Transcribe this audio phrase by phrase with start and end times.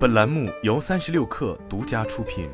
[0.00, 2.48] 本栏目由三十六氪独家出品。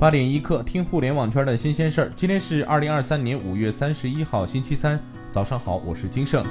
[0.00, 2.12] 八点一刻，听互联网圈的新鲜事儿。
[2.16, 5.00] 今天是二零二三年五月三十一号，星期三，
[5.30, 6.44] 早上好，我是金盛。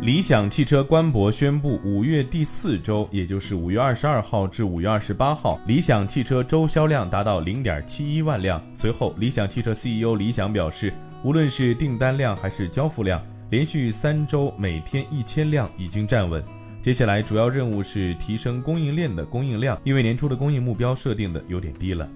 [0.00, 8.64] 理想汽车官博宣布，五月第四周，也就是五月二十二号至五月二十八号，理想汽车周销量达到零点七一万辆。
[8.72, 10.90] 随后，理想汽车 CEO 李想表示，
[11.22, 13.22] 无论是订单量还是交付量。
[13.52, 16.42] 连续三周每天一千辆已经站稳，
[16.80, 22.08] 接下来主要任务是提升供应链的供应量，因为年初的供应目标设定的有点低了。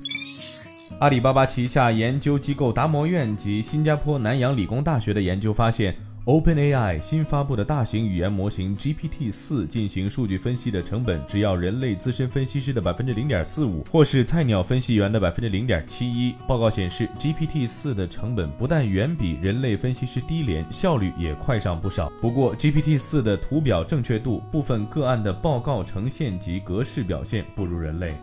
[0.98, 5.94] 阿里巴巴旗下研究机构达摩院及新加坡南洋理工大学的研究发现。
[6.26, 16.34] OpenAI 新发布的大型语言模型 GPT-4 进行数据分析的成本，只要人类资深分析师的百分之零点四五，或是菜鸟分析员的百分之零点七一。
[16.48, 22.10] 报告显示，GPT-4 的成本不但远比人类分析师低廉，效率也快上不少。
[22.20, 28.16] 不过，GPT-4 的图表正确度、部分个案的报告呈现及格式表现不如人类。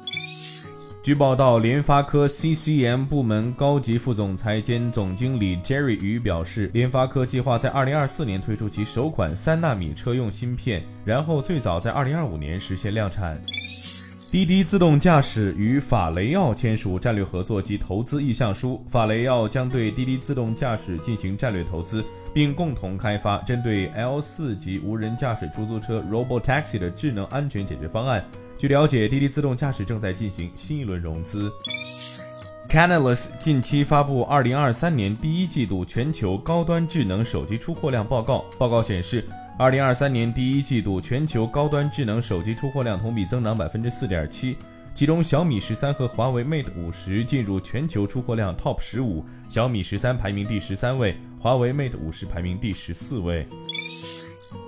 [1.03, 13.37] 据报道，联发科 CCM 部门高级副总裁兼总经理 Jerry 于表示，联发科计划在2024年推出其首款三纳米车用芯片，然后最早在2025年实现量产。
[14.31, 22.01] 滴滴自动驾驶与法雷奥签署战略合作及投资意向书，法雷奥将对滴滴自动驾驶进行战略投资，
[22.33, 28.25] 并共同开发针对 L4 级无人驾驶出租车 Robotaxi 的智能安全解决方案。
[28.63, 31.51] 据了解，滴滴自动驾驶正在进行新一轮融资。
[32.69, 38.45] Canalys 近期发布2023年第一季度全球高端智能手机出货量报告。
[38.57, 39.27] 报告显示
[39.59, 44.55] ，2023年第一季度全球高端智能手机出货量同比增长4.7%，
[44.93, 53.45] 其中小米十三和华为 Mate 五十进入全球出货量 TOP 十五，小米十三排名第十三位，华为 Mate 五十排名第十四位。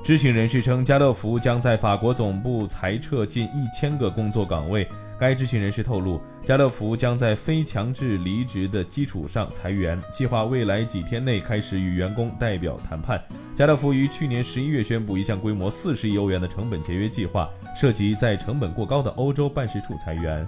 [0.06, 4.88] 知情人士称，家乐福将在法国总部裁撤近一千个工作岗位。
[5.20, 13.20] 该知情人士透露，家乐福将在非强制离职的基础上裁员，计划未来几天内开始与员工代表谈判。
[13.56, 20.48] 家乐福于去年十一月宣布一项规模四十亿欧元的成本节约计划，涉及在成本过高的欧洲办事处裁员。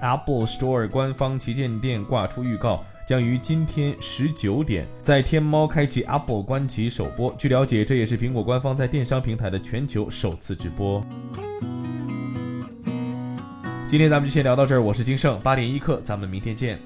[0.00, 2.84] Apple Store 官方旗舰店挂出预告。
[3.06, 7.32] 将于今天十九点在天猫开启 Apple 官旗首播。
[7.38, 11.06] 据了解，这也是苹果官方在电商平台的全球首次直播。
[13.86, 16.80] 今天咱们就先聊到这儿，我是金盛八点一刻，咱们明天见。